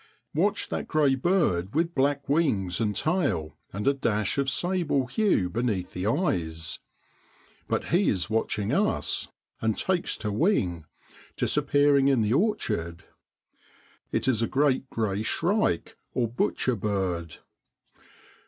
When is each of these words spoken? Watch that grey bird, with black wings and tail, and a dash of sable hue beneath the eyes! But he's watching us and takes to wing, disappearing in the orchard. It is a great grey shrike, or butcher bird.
Watch 0.33 0.69
that 0.69 0.87
grey 0.87 1.13
bird, 1.13 1.75
with 1.75 1.93
black 1.93 2.27
wings 2.27 2.81
and 2.81 2.95
tail, 2.95 3.55
and 3.71 3.87
a 3.87 3.93
dash 3.93 4.39
of 4.39 4.49
sable 4.49 5.05
hue 5.05 5.47
beneath 5.47 5.93
the 5.93 6.07
eyes! 6.07 6.79
But 7.67 7.83
he's 7.89 8.27
watching 8.27 8.71
us 8.73 9.27
and 9.61 9.77
takes 9.77 10.17
to 10.17 10.31
wing, 10.31 10.85
disappearing 11.37 12.07
in 12.07 12.23
the 12.23 12.33
orchard. 12.33 13.03
It 14.11 14.27
is 14.27 14.41
a 14.41 14.47
great 14.47 14.89
grey 14.89 15.21
shrike, 15.21 15.95
or 16.15 16.27
butcher 16.27 16.75
bird. 16.75 17.37